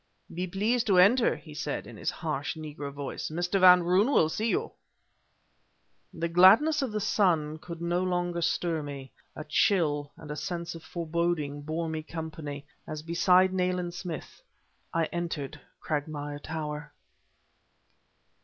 "Be 0.33 0.47
pleased 0.47 0.87
to 0.87 0.97
enter," 0.97 1.35
he 1.35 1.53
said, 1.53 1.85
in 1.85 1.95
his 1.95 2.09
harsh, 2.09 2.55
negro 2.57 2.91
voice. 2.91 3.29
"Mr. 3.29 3.59
Van 3.59 3.83
Roon 3.83 4.11
will 4.11 4.29
see 4.29 4.49
you." 4.49 4.71
The 6.11 6.27
gladness 6.27 6.81
of 6.81 6.91
the 6.91 6.99
sun 6.99 7.59
could 7.59 7.83
no 7.83 8.01
longer 8.01 8.41
stir 8.41 8.81
me; 8.81 9.11
a 9.35 9.43
chill 9.43 10.11
and 10.17 10.35
sense 10.39 10.73
of 10.73 10.81
foreboding 10.81 11.61
bore 11.61 11.87
me 11.87 12.01
company, 12.01 12.65
as 12.87 13.03
beside 13.03 13.53
Nayland 13.53 13.93
Smith 13.93 14.41
I 14.91 15.05
entered 15.13 15.61
Cragmire 15.79 16.39
Tower. 16.41 16.93